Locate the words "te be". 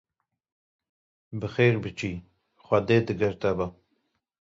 3.41-3.67